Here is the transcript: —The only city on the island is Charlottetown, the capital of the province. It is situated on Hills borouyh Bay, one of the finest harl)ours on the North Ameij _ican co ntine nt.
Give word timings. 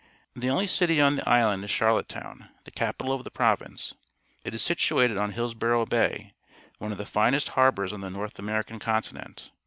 —The 0.33 0.49
only 0.49 0.65
city 0.65 0.99
on 0.99 1.15
the 1.15 1.29
island 1.29 1.63
is 1.63 1.69
Charlottetown, 1.69 2.49
the 2.63 2.71
capital 2.71 3.13
of 3.13 3.23
the 3.23 3.29
province. 3.29 3.93
It 4.43 4.55
is 4.55 4.63
situated 4.63 5.15
on 5.15 5.33
Hills 5.33 5.53
borouyh 5.53 5.87
Bay, 5.87 6.33
one 6.79 6.91
of 6.91 6.97
the 6.97 7.05
finest 7.05 7.49
harl)ours 7.49 7.93
on 7.93 8.01
the 8.01 8.09
North 8.09 8.35
Ameij 8.37 8.63
_ican 8.63 8.81
co 8.81 8.93
ntine 8.93 9.29
nt. 9.29 9.51